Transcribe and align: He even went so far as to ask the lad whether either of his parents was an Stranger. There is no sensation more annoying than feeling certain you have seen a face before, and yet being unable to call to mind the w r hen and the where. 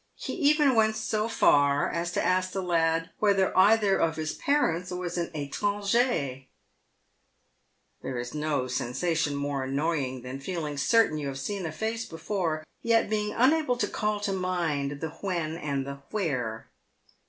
He 0.15 0.33
even 0.33 0.73
went 0.73 0.95
so 0.95 1.27
far 1.27 1.87
as 1.87 2.11
to 2.13 2.25
ask 2.25 2.53
the 2.53 2.63
lad 2.63 3.11
whether 3.19 3.55
either 3.55 3.99
of 3.99 4.15
his 4.15 4.33
parents 4.33 4.89
was 4.89 5.15
an 5.15 5.27
Stranger. 5.53 6.45
There 8.01 8.17
is 8.17 8.33
no 8.33 8.65
sensation 8.67 9.35
more 9.35 9.63
annoying 9.65 10.23
than 10.23 10.39
feeling 10.39 10.77
certain 10.79 11.19
you 11.19 11.27
have 11.27 11.37
seen 11.37 11.67
a 11.67 11.71
face 11.71 12.07
before, 12.07 12.57
and 12.61 12.65
yet 12.81 13.11
being 13.11 13.33
unable 13.35 13.77
to 13.77 13.87
call 13.87 14.19
to 14.21 14.33
mind 14.33 14.89
the 14.89 14.95
w 15.07 15.19
r 15.23 15.33
hen 15.33 15.55
and 15.57 15.85
the 15.85 16.01
where. 16.09 16.71